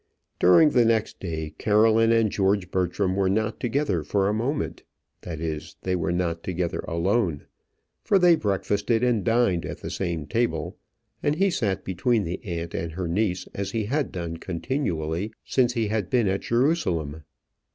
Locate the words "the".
0.71-0.83, 9.81-9.91, 12.23-12.43